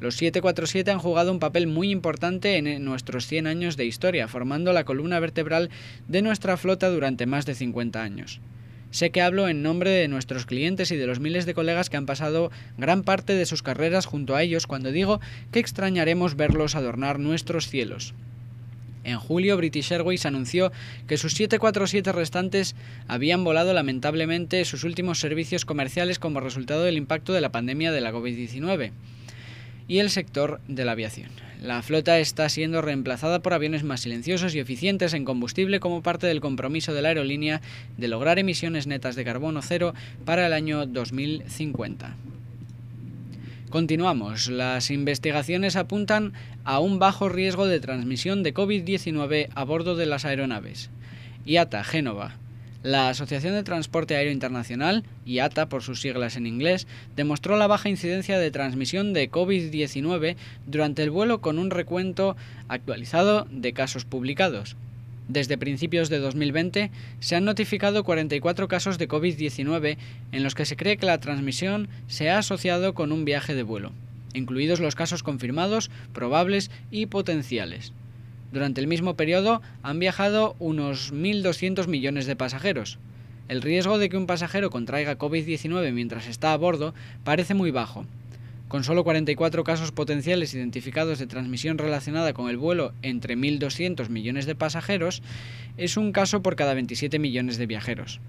Los 0.00 0.14
747 0.14 0.90
han 0.90 0.98
jugado 0.98 1.30
un 1.30 1.38
papel 1.38 1.66
muy 1.66 1.90
importante 1.90 2.56
en 2.56 2.82
nuestros 2.82 3.26
100 3.26 3.46
años 3.46 3.76
de 3.76 3.84
historia, 3.84 4.28
formando 4.28 4.72
la 4.72 4.84
columna 4.84 5.20
vertebral 5.20 5.68
de 6.08 6.22
nuestra 6.22 6.56
flota 6.56 6.88
durante 6.88 7.26
más 7.26 7.44
de 7.44 7.54
50 7.54 8.02
años. 8.02 8.40
Sé 8.92 9.10
que 9.10 9.22
hablo 9.22 9.48
en 9.48 9.62
nombre 9.62 9.90
de 9.90 10.06
nuestros 10.06 10.44
clientes 10.44 10.90
y 10.92 10.96
de 10.96 11.06
los 11.06 11.18
miles 11.18 11.46
de 11.46 11.54
colegas 11.54 11.88
que 11.88 11.96
han 11.96 12.04
pasado 12.04 12.50
gran 12.76 13.04
parte 13.04 13.34
de 13.34 13.46
sus 13.46 13.62
carreras 13.62 14.04
junto 14.04 14.36
a 14.36 14.42
ellos 14.42 14.66
cuando 14.66 14.92
digo 14.92 15.18
que 15.50 15.60
extrañaremos 15.60 16.36
verlos 16.36 16.74
adornar 16.74 17.18
nuestros 17.18 17.68
cielos. 17.68 18.12
En 19.02 19.18
julio, 19.18 19.56
British 19.56 19.90
Airways 19.92 20.26
anunció 20.26 20.72
que 21.08 21.16
sus 21.16 21.32
747 21.32 22.12
restantes 22.12 22.76
habían 23.08 23.44
volado 23.44 23.72
lamentablemente 23.72 24.64
sus 24.66 24.84
últimos 24.84 25.18
servicios 25.18 25.64
comerciales 25.64 26.18
como 26.18 26.40
resultado 26.40 26.84
del 26.84 26.98
impacto 26.98 27.32
de 27.32 27.40
la 27.40 27.50
pandemia 27.50 27.92
de 27.92 28.00
la 28.02 28.12
COVID-19 28.12 28.92
y 29.88 29.98
el 30.00 30.10
sector 30.10 30.60
de 30.68 30.84
la 30.84 30.92
aviación. 30.92 31.30
La 31.62 31.80
flota 31.80 32.18
está 32.18 32.48
siendo 32.48 32.82
reemplazada 32.82 33.40
por 33.40 33.54
aviones 33.54 33.84
más 33.84 34.00
silenciosos 34.00 34.52
y 34.52 34.58
eficientes 34.58 35.14
en 35.14 35.24
combustible 35.24 35.78
como 35.78 36.02
parte 36.02 36.26
del 36.26 36.40
compromiso 36.40 36.92
de 36.92 37.02
la 37.02 37.10
aerolínea 37.10 37.60
de 37.96 38.08
lograr 38.08 38.40
emisiones 38.40 38.88
netas 38.88 39.14
de 39.14 39.24
carbono 39.24 39.62
cero 39.62 39.94
para 40.24 40.44
el 40.44 40.54
año 40.54 40.86
2050. 40.86 42.16
Continuamos. 43.70 44.48
Las 44.48 44.90
investigaciones 44.90 45.76
apuntan 45.76 46.32
a 46.64 46.80
un 46.80 46.98
bajo 46.98 47.28
riesgo 47.28 47.68
de 47.68 47.78
transmisión 47.78 48.42
de 48.42 48.52
COVID-19 48.52 49.50
a 49.54 49.64
bordo 49.64 49.94
de 49.94 50.06
las 50.06 50.24
aeronaves. 50.24 50.90
IATA, 51.46 51.84
Génova. 51.84 52.41
La 52.82 53.08
Asociación 53.08 53.54
de 53.54 53.62
Transporte 53.62 54.16
Aéreo 54.16 54.32
Internacional, 54.32 55.04
IATA 55.24 55.68
por 55.68 55.84
sus 55.84 56.00
siglas 56.00 56.36
en 56.36 56.46
inglés, 56.48 56.88
demostró 57.14 57.56
la 57.56 57.68
baja 57.68 57.88
incidencia 57.88 58.40
de 58.40 58.50
transmisión 58.50 59.12
de 59.12 59.30
COVID-19 59.30 60.34
durante 60.66 61.04
el 61.04 61.12
vuelo 61.12 61.40
con 61.40 61.60
un 61.60 61.70
recuento 61.70 62.36
actualizado 62.66 63.46
de 63.52 63.72
casos 63.72 64.04
publicados. 64.04 64.74
Desde 65.28 65.58
principios 65.58 66.08
de 66.08 66.18
2020 66.18 66.90
se 67.20 67.36
han 67.36 67.44
notificado 67.44 68.02
44 68.02 68.66
casos 68.66 68.98
de 68.98 69.08
COVID-19 69.08 69.96
en 70.32 70.42
los 70.42 70.56
que 70.56 70.66
se 70.66 70.76
cree 70.76 70.96
que 70.96 71.06
la 71.06 71.20
transmisión 71.20 71.88
se 72.08 72.30
ha 72.30 72.38
asociado 72.38 72.94
con 72.94 73.12
un 73.12 73.24
viaje 73.24 73.54
de 73.54 73.62
vuelo, 73.62 73.92
incluidos 74.34 74.80
los 74.80 74.96
casos 74.96 75.22
confirmados, 75.22 75.88
probables 76.12 76.72
y 76.90 77.06
potenciales. 77.06 77.92
Durante 78.52 78.82
el 78.82 78.86
mismo 78.86 79.16
periodo 79.16 79.62
han 79.82 79.98
viajado 79.98 80.56
unos 80.58 81.12
1.200 81.12 81.88
millones 81.88 82.26
de 82.26 82.36
pasajeros. 82.36 82.98
El 83.48 83.62
riesgo 83.62 83.98
de 83.98 84.10
que 84.10 84.18
un 84.18 84.26
pasajero 84.26 84.68
contraiga 84.68 85.18
COVID-19 85.18 85.90
mientras 85.92 86.28
está 86.28 86.52
a 86.52 86.56
bordo 86.56 86.94
parece 87.24 87.54
muy 87.54 87.70
bajo, 87.70 88.06
con 88.68 88.84
solo 88.84 89.04
44 89.04 89.64
casos 89.64 89.90
potenciales 89.90 90.54
identificados 90.54 91.18
de 91.18 91.26
transmisión 91.26 91.78
relacionada 91.78 92.34
con 92.34 92.50
el 92.50 92.58
vuelo 92.58 92.92
entre 93.02 93.36
1.200 93.36 94.10
millones 94.10 94.44
de 94.44 94.54
pasajeros, 94.54 95.22
es 95.78 95.96
un 95.96 96.12
caso 96.12 96.42
por 96.42 96.54
cada 96.54 96.74
27 96.74 97.18
millones 97.18 97.56
de 97.56 97.66
viajeros. 97.66 98.20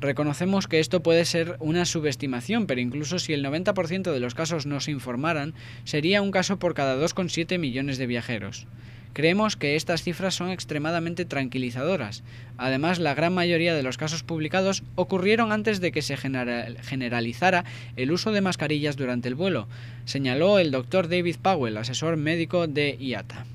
Reconocemos 0.00 0.68
que 0.68 0.80
esto 0.80 1.02
puede 1.02 1.24
ser 1.24 1.56
una 1.60 1.86
subestimación, 1.86 2.66
pero 2.66 2.82
incluso 2.82 3.18
si 3.18 3.32
el 3.32 3.42
90% 3.42 4.12
de 4.12 4.20
los 4.20 4.34
casos 4.34 4.66
no 4.66 4.80
se 4.80 4.90
informaran, 4.90 5.54
sería 5.84 6.20
un 6.20 6.30
caso 6.30 6.58
por 6.58 6.74
cada 6.74 7.02
2,7 7.02 7.58
millones 7.58 7.96
de 7.96 8.06
viajeros. 8.06 8.66
Creemos 9.16 9.56
que 9.56 9.76
estas 9.76 10.02
cifras 10.02 10.34
son 10.34 10.50
extremadamente 10.50 11.24
tranquilizadoras. 11.24 12.22
Además, 12.58 12.98
la 12.98 13.14
gran 13.14 13.32
mayoría 13.32 13.74
de 13.74 13.82
los 13.82 13.96
casos 13.96 14.22
publicados 14.22 14.82
ocurrieron 14.94 15.52
antes 15.52 15.80
de 15.80 15.90
que 15.90 16.02
se 16.02 16.18
generalizara 16.18 17.64
el 17.96 18.12
uso 18.12 18.30
de 18.30 18.42
mascarillas 18.42 18.96
durante 18.96 19.28
el 19.28 19.34
vuelo, 19.34 19.68
señaló 20.04 20.58
el 20.58 20.70
doctor 20.70 21.08
David 21.08 21.36
Powell, 21.40 21.78
asesor 21.78 22.18
médico 22.18 22.66
de 22.66 22.94
IATA. 23.00 23.46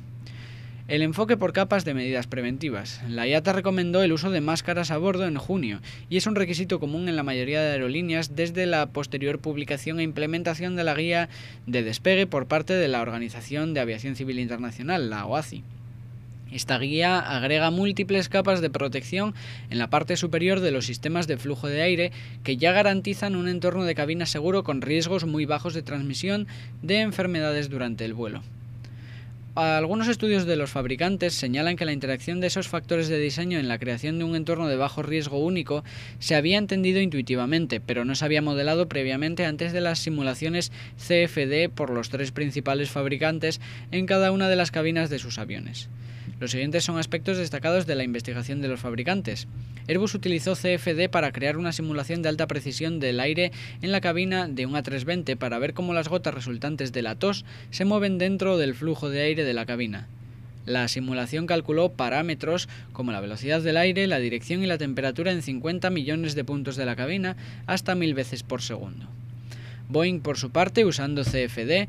El 0.91 1.03
enfoque 1.03 1.37
por 1.37 1.53
capas 1.53 1.85
de 1.85 1.93
medidas 1.93 2.27
preventivas. 2.27 3.01
La 3.07 3.25
IATA 3.25 3.53
recomendó 3.53 4.03
el 4.03 4.11
uso 4.11 4.29
de 4.29 4.41
máscaras 4.41 4.91
a 4.91 4.97
bordo 4.97 5.25
en 5.25 5.37
junio 5.37 5.79
y 6.09 6.17
es 6.17 6.27
un 6.27 6.35
requisito 6.35 6.81
común 6.81 7.07
en 7.07 7.15
la 7.15 7.23
mayoría 7.23 7.61
de 7.61 7.71
aerolíneas 7.71 8.35
desde 8.35 8.65
la 8.65 8.87
posterior 8.87 9.39
publicación 9.39 10.01
e 10.01 10.03
implementación 10.03 10.75
de 10.75 10.83
la 10.83 10.93
guía 10.93 11.29
de 11.65 11.83
despegue 11.83 12.27
por 12.27 12.47
parte 12.47 12.73
de 12.73 12.89
la 12.89 13.01
Organización 13.01 13.73
de 13.73 13.79
Aviación 13.79 14.17
Civil 14.17 14.37
Internacional, 14.37 15.09
la 15.09 15.25
OACI. 15.25 15.63
Esta 16.51 16.77
guía 16.77 17.19
agrega 17.19 17.71
múltiples 17.71 18.27
capas 18.27 18.59
de 18.59 18.69
protección 18.69 19.33
en 19.69 19.77
la 19.77 19.89
parte 19.89 20.17
superior 20.17 20.59
de 20.59 20.71
los 20.71 20.87
sistemas 20.87 21.25
de 21.25 21.37
flujo 21.37 21.67
de 21.67 21.83
aire 21.83 22.11
que 22.43 22.57
ya 22.57 22.73
garantizan 22.73 23.37
un 23.37 23.47
entorno 23.47 23.85
de 23.85 23.95
cabina 23.95 24.25
seguro 24.25 24.65
con 24.65 24.81
riesgos 24.81 25.25
muy 25.25 25.45
bajos 25.45 25.73
de 25.73 25.83
transmisión 25.83 26.47
de 26.81 26.99
enfermedades 26.99 27.69
durante 27.69 28.03
el 28.03 28.13
vuelo. 28.13 28.41
Algunos 29.53 30.07
estudios 30.07 30.45
de 30.45 30.55
los 30.55 30.71
fabricantes 30.71 31.33
señalan 31.33 31.75
que 31.75 31.83
la 31.83 31.91
interacción 31.91 32.39
de 32.39 32.47
esos 32.47 32.69
factores 32.69 33.09
de 33.09 33.19
diseño 33.19 33.59
en 33.59 33.67
la 33.67 33.79
creación 33.79 34.17
de 34.17 34.23
un 34.23 34.37
entorno 34.37 34.69
de 34.69 34.77
bajo 34.77 35.03
riesgo 35.03 35.39
único 35.39 35.83
se 36.19 36.35
había 36.35 36.57
entendido 36.57 37.01
intuitivamente, 37.01 37.81
pero 37.81 38.05
no 38.05 38.15
se 38.15 38.23
había 38.23 38.41
modelado 38.41 38.87
previamente 38.87 39.45
antes 39.45 39.73
de 39.73 39.81
las 39.81 39.99
simulaciones 39.99 40.71
CFD 40.95 41.67
por 41.67 41.89
los 41.89 42.09
tres 42.09 42.31
principales 42.31 42.91
fabricantes 42.91 43.59
en 43.91 44.05
cada 44.05 44.31
una 44.31 44.47
de 44.47 44.55
las 44.55 44.71
cabinas 44.71 45.09
de 45.09 45.19
sus 45.19 45.37
aviones. 45.37 45.89
Los 46.41 46.49
siguientes 46.49 46.83
son 46.83 46.97
aspectos 46.97 47.37
destacados 47.37 47.85
de 47.85 47.93
la 47.93 48.03
investigación 48.03 48.61
de 48.61 48.67
los 48.67 48.79
fabricantes. 48.79 49.47
Airbus 49.87 50.15
utilizó 50.15 50.55
CFD 50.55 51.07
para 51.07 51.31
crear 51.31 51.55
una 51.55 51.71
simulación 51.71 52.23
de 52.23 52.29
alta 52.29 52.47
precisión 52.47 52.99
del 52.99 53.19
aire 53.19 53.51
en 53.83 53.91
la 53.91 54.01
cabina 54.01 54.47
de 54.47 54.65
un 54.65 54.73
A320 54.73 55.37
para 55.37 55.59
ver 55.59 55.75
cómo 55.75 55.93
las 55.93 56.07
gotas 56.07 56.33
resultantes 56.33 56.91
de 56.93 57.03
la 57.03 57.13
tos 57.13 57.45
se 57.69 57.85
mueven 57.85 58.17
dentro 58.17 58.57
del 58.57 58.73
flujo 58.73 59.11
de 59.11 59.21
aire 59.21 59.43
de 59.43 59.53
la 59.53 59.67
cabina. 59.67 60.07
La 60.65 60.87
simulación 60.87 61.45
calculó 61.45 61.89
parámetros 61.89 62.67
como 62.91 63.11
la 63.11 63.21
velocidad 63.21 63.61
del 63.61 63.77
aire, 63.77 64.07
la 64.07 64.17
dirección 64.17 64.63
y 64.63 64.65
la 64.65 64.79
temperatura 64.79 65.31
en 65.31 65.43
50 65.43 65.91
millones 65.91 66.33
de 66.33 66.43
puntos 66.43 66.75
de 66.75 66.85
la 66.85 66.95
cabina 66.95 67.37
hasta 67.67 67.93
mil 67.93 68.15
veces 68.15 68.41
por 68.41 68.63
segundo. 68.63 69.05
Boeing, 69.89 70.21
por 70.21 70.39
su 70.39 70.49
parte, 70.49 70.85
usando 70.85 71.23
CFD, 71.23 71.87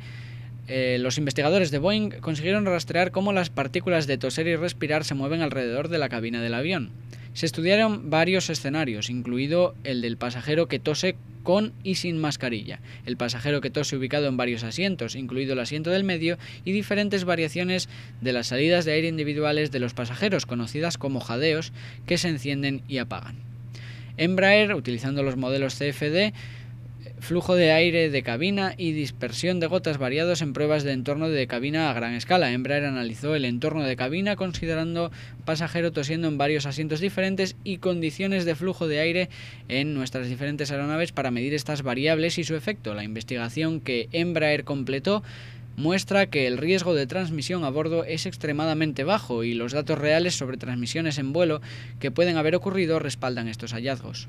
eh, 0.69 0.99
los 1.00 1.19
investigadores 1.19 1.71
de 1.71 1.78
Boeing 1.78 2.11
consiguieron 2.21 2.66
rastrear 2.66 3.11
cómo 3.11 3.33
las 3.33 3.50
partículas 3.50 4.07
de 4.07 4.19
toser 4.19 4.47
y 4.47 4.57
respirar 4.57 5.04
se 5.04 5.14
mueven 5.14 5.42
alrededor 5.42 5.88
de 5.88 5.99
la 5.99 6.09
cabina 6.09 6.40
del 6.40 6.54
avión. 6.54 6.90
Se 7.35 7.47
estudiaron 7.47 8.11
varios 8.11 8.50
escenarios, 8.50 9.09
incluido 9.09 9.75
el 9.85 10.02
del 10.02 10.19
pasajero 10.19 10.69
que 10.69 10.78
tose 10.78 11.16
con 11.42 11.73
y 11.83 11.97
sin 11.97 12.19
mascarilla, 12.19 12.81
el 13.07 13.16
pasajero 13.16 13.61
que 13.61 13.71
tose 13.71 13.97
ubicado 13.97 14.28
en 14.28 14.37
varios 14.37 14.64
asientos, 14.64 15.16
incluido 15.16 15.54
el 15.54 15.59
asiento 15.59 15.90
del 15.90 16.04
medio, 16.04 16.38
y 16.64 16.73
diferentes 16.73 17.25
variaciones 17.25 17.88
de 18.21 18.33
las 18.33 18.49
salidas 18.49 18.85
de 18.85 18.92
aire 18.92 19.09
individuales 19.09 19.71
de 19.71 19.81
los 19.81 19.95
pasajeros, 19.95 20.47
conocidas 20.47 20.99
como 20.99 21.21
jadeos, 21.21 21.73
que 22.07 22.19
se 22.19 22.28
encienden 22.28 22.83
y 22.87 22.99
apagan. 22.99 23.37
Embraer, 24.19 24.75
utilizando 24.75 25.23
los 25.23 25.37
modelos 25.37 25.75
CFD, 25.75 26.35
flujo 27.23 27.55
de 27.55 27.71
aire 27.71 28.11
de 28.11 28.23
cabina 28.25 28.75
y 28.76 28.91
dispersión 28.91 29.61
de 29.61 29.69
gotas 29.69 29.97
variados 29.97 30.43
en 30.43 30.52
pruebas 30.52 30.83
de 30.83 30.91
entorno 30.91 31.29
de 31.29 31.47
cabina 31.47 31.88
a 31.88 31.93
gran 31.93 32.14
escala. 32.14 32.50
Embraer 32.50 32.85
analizó 32.85 33.37
el 33.37 33.45
entorno 33.45 33.85
de 33.85 33.95
cabina 33.95 34.35
considerando 34.35 35.12
pasajero 35.45 35.93
tosiendo 35.93 36.26
en 36.26 36.37
varios 36.37 36.67
asientos 36.67 36.99
diferentes 36.99 37.55
y 37.62 37.79
condiciones 37.79 38.45
de 38.45 38.57
flujo 38.57 38.88
de 38.88 38.99
aire 38.99 39.29
en 39.69 39.95
nuestras 39.95 40.29
diferentes 40.29 40.73
aeronaves 40.73 41.12
para 41.12 41.31
medir 41.31 41.55
estas 41.55 41.83
variables 41.83 42.38
y 42.38 42.45
su 42.45 42.57
efecto. 42.57 42.93
La 42.93 43.05
investigación 43.05 43.81
que 43.81 44.09
Embraer 44.11 44.64
completó 44.64 45.23
muestra 45.76 46.26
que 46.26 46.49
el 46.49 46.59
riesgo 46.59 46.93
de 46.93 47.07
transmisión 47.07 47.62
a 47.62 47.71
bordo 47.71 48.02
es 48.05 48.26
extremadamente 48.26 49.05
bajo 49.05 49.45
y 49.45 49.55
los 49.55 49.71
datos 49.71 49.97
reales 49.97 50.35
sobre 50.35 50.57
transmisiones 50.57 51.19
en 51.19 51.33
vuelo 51.33 51.61
que 52.00 52.11
pueden 52.11 52.37
haber 52.37 52.57
ocurrido 52.57 52.99
respaldan 52.99 53.47
estos 53.47 53.75
hallazgos. 53.75 54.29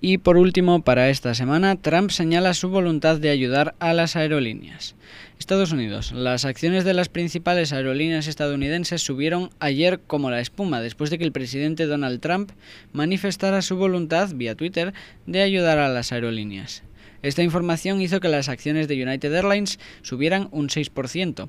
Y 0.00 0.18
por 0.18 0.36
último, 0.36 0.82
para 0.82 1.08
esta 1.08 1.34
semana, 1.34 1.76
Trump 1.76 2.10
señala 2.10 2.52
su 2.52 2.68
voluntad 2.68 3.18
de 3.18 3.30
ayudar 3.30 3.74
a 3.78 3.94
las 3.94 4.14
aerolíneas. 4.14 4.94
Estados 5.38 5.72
Unidos. 5.72 6.12
Las 6.12 6.44
acciones 6.44 6.84
de 6.84 6.92
las 6.92 7.08
principales 7.08 7.72
aerolíneas 7.72 8.26
estadounidenses 8.26 9.02
subieron 9.02 9.50
ayer 9.58 10.00
como 10.06 10.30
la 10.30 10.40
espuma 10.40 10.80
después 10.82 11.08
de 11.08 11.18
que 11.18 11.24
el 11.24 11.32
presidente 11.32 11.86
Donald 11.86 12.20
Trump 12.20 12.52
manifestara 12.92 13.62
su 13.62 13.76
voluntad 13.76 14.30
vía 14.34 14.54
Twitter 14.54 14.92
de 15.26 15.40
ayudar 15.40 15.78
a 15.78 15.88
las 15.88 16.12
aerolíneas. 16.12 16.82
Esta 17.22 17.42
información 17.42 18.00
hizo 18.00 18.20
que 18.20 18.28
las 18.28 18.48
acciones 18.50 18.88
de 18.88 19.02
United 19.02 19.34
Airlines 19.34 19.78
subieran 20.02 20.48
un 20.52 20.68
6%. 20.68 21.48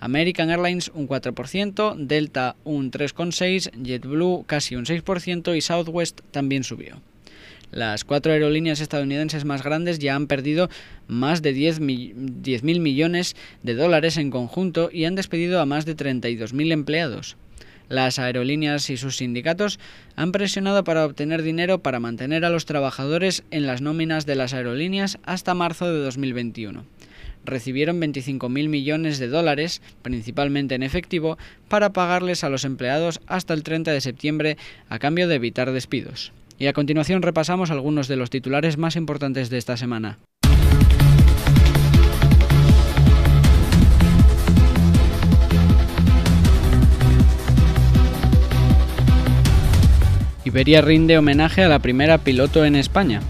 American 0.00 0.50
Airlines 0.50 0.90
un 0.94 1.08
4%, 1.08 1.96
Delta 1.96 2.54
un 2.64 2.92
3,6%, 2.92 3.72
JetBlue 3.82 4.44
casi 4.46 4.76
un 4.76 4.84
6% 4.84 5.56
y 5.56 5.60
Southwest 5.60 6.20
también 6.30 6.62
subió. 6.62 7.02
Las 7.70 8.04
cuatro 8.04 8.32
aerolíneas 8.32 8.80
estadounidenses 8.80 9.44
más 9.44 9.62
grandes 9.62 9.98
ya 9.98 10.14
han 10.14 10.26
perdido 10.26 10.70
más 11.06 11.42
de 11.42 11.54
10.000 11.54 12.62
mil 12.62 12.80
millones 12.80 13.36
de 13.62 13.74
dólares 13.74 14.16
en 14.16 14.30
conjunto 14.30 14.88
y 14.90 15.04
han 15.04 15.14
despedido 15.14 15.60
a 15.60 15.66
más 15.66 15.84
de 15.84 15.94
32.000 15.94 16.72
empleados. 16.72 17.36
Las 17.88 18.18
aerolíneas 18.18 18.90
y 18.90 18.96
sus 18.96 19.16
sindicatos 19.16 19.78
han 20.14 20.32
presionado 20.32 20.84
para 20.84 21.06
obtener 21.06 21.42
dinero 21.42 21.82
para 21.82 22.00
mantener 22.00 22.44
a 22.44 22.50
los 22.50 22.66
trabajadores 22.66 23.44
en 23.50 23.66
las 23.66 23.80
nóminas 23.80 24.26
de 24.26 24.34
las 24.34 24.52
aerolíneas 24.52 25.18
hasta 25.24 25.54
marzo 25.54 25.92
de 25.92 26.00
2021. 26.00 26.84
recibieron 27.44 27.98
25.000 27.98 28.68
millones 28.68 29.18
de 29.18 29.28
dólares, 29.28 29.80
principalmente 30.02 30.74
en 30.74 30.82
efectivo, 30.82 31.38
para 31.68 31.94
pagarles 31.94 32.44
a 32.44 32.50
los 32.50 32.64
empleados 32.64 33.20
hasta 33.26 33.54
el 33.54 33.62
30 33.62 33.90
de 33.90 34.02
septiembre 34.02 34.56
a 34.90 34.98
cambio 34.98 35.28
de 35.28 35.36
evitar 35.36 35.72
despidos. 35.72 36.32
Y 36.60 36.66
a 36.66 36.72
continuación 36.72 37.22
repasamos 37.22 37.70
algunos 37.70 38.08
de 38.08 38.16
los 38.16 38.30
titulares 38.30 38.78
más 38.78 38.96
importantes 38.96 39.48
de 39.48 39.58
esta 39.58 39.76
semana. 39.76 40.18
Iberia 50.44 50.80
rinde 50.80 51.16
homenaje 51.16 51.62
a 51.62 51.68
la 51.68 51.78
primera 51.78 52.18
piloto 52.18 52.64
en 52.64 52.74
España. 52.74 53.20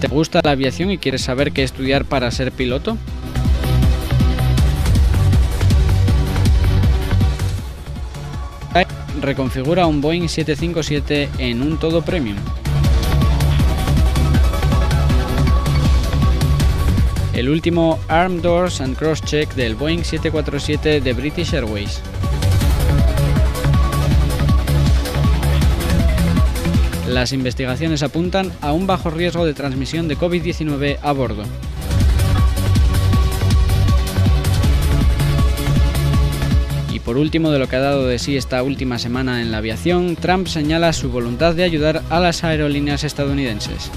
¿Te 0.00 0.06
gusta 0.06 0.40
la 0.44 0.52
aviación 0.52 0.92
y 0.92 0.98
quieres 0.98 1.22
saber 1.22 1.52
qué 1.52 1.64
estudiar 1.64 2.04
para 2.04 2.30
ser 2.30 2.52
piloto? 2.52 2.96
Reconfigura 9.20 9.86
un 9.86 10.00
Boeing 10.00 10.28
757 10.28 11.28
en 11.38 11.62
un 11.62 11.78
todo 11.78 12.02
premium. 12.02 12.36
El 17.32 17.48
último 17.48 17.98
Arm 18.08 18.42
Doors 18.42 18.80
and 18.80 18.96
Cross 18.96 19.22
Check 19.22 19.54
del 19.54 19.76
Boeing 19.76 20.02
747 20.02 21.00
de 21.00 21.12
British 21.12 21.54
Airways. 21.54 22.00
Las 27.08 27.32
investigaciones 27.32 28.02
apuntan 28.02 28.52
a 28.60 28.72
un 28.72 28.86
bajo 28.86 29.10
riesgo 29.10 29.46
de 29.46 29.54
transmisión 29.54 30.08
de 30.08 30.18
COVID-19 30.18 30.98
a 31.00 31.12
bordo. 31.12 31.44
Por 37.08 37.16
último, 37.16 37.50
de 37.50 37.58
lo 37.58 37.68
que 37.68 37.76
ha 37.76 37.80
dado 37.80 38.06
de 38.06 38.18
sí 38.18 38.36
esta 38.36 38.62
última 38.62 38.98
semana 38.98 39.40
en 39.40 39.50
la 39.50 39.56
aviación, 39.56 40.14
Trump 40.14 40.46
señala 40.46 40.92
su 40.92 41.10
voluntad 41.10 41.54
de 41.54 41.64
ayudar 41.64 42.02
a 42.10 42.20
las 42.20 42.44
aerolíneas 42.44 43.02
estadounidenses. 43.02 43.90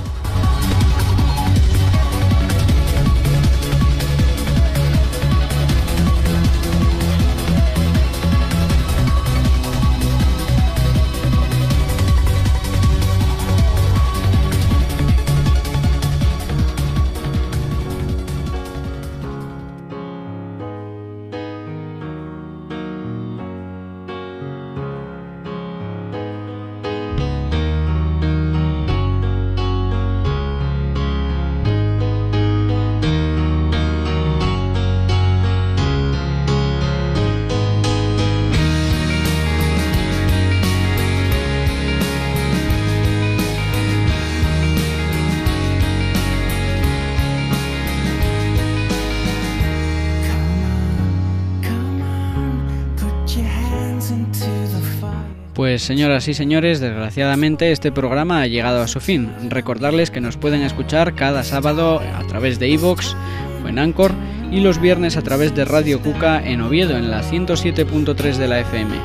Pues 55.71 55.83
señoras 55.83 56.27
y 56.27 56.33
señores, 56.33 56.81
desgraciadamente 56.81 57.71
este 57.71 57.93
programa 57.93 58.41
ha 58.41 58.47
llegado 58.47 58.81
a 58.81 58.89
su 58.89 58.99
fin. 58.99 59.31
Recordarles 59.47 60.11
que 60.11 60.19
nos 60.19 60.35
pueden 60.35 60.63
escuchar 60.63 61.15
cada 61.15 61.45
sábado 61.45 62.01
a 62.01 62.27
través 62.27 62.59
de 62.59 62.67
iVoox 62.67 63.15
o 63.63 63.69
en 63.69 63.79
Anchor 63.79 64.11
y 64.51 64.59
los 64.59 64.81
viernes 64.81 65.15
a 65.15 65.21
través 65.21 65.55
de 65.55 65.63
Radio 65.63 66.01
Cuca 66.01 66.45
en 66.45 66.59
Oviedo 66.59 66.97
en 66.97 67.09
la 67.09 67.23
107.3 67.23 68.35
de 68.35 68.47
la 68.49 68.59
FM. 68.59 68.97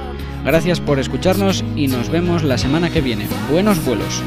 Gracias 0.44 0.80
por 0.80 0.98
escucharnos 0.98 1.64
y 1.76 1.86
nos 1.86 2.10
vemos 2.10 2.42
la 2.42 2.58
semana 2.58 2.90
que 2.90 3.00
viene. 3.00 3.28
Buenos 3.48 3.84
vuelos. 3.84 4.24